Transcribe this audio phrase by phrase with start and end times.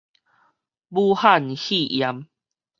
[0.89, 2.25] 武漢肺炎